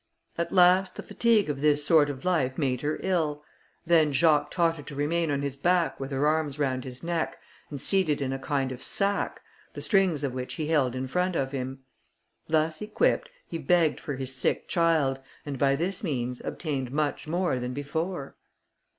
[0.35, 3.43] At last the fatigue of this sort of life made her ill.
[3.85, 7.37] Then Jacques taught her to remain on his back with her arms round his neck,
[7.69, 9.41] and seated in a kind of sack,
[9.75, 11.83] the strings of which he held in front of him.
[12.47, 17.59] Thus equipped, he begged for his sick child, and by this means obtained much more
[17.59, 18.35] than before.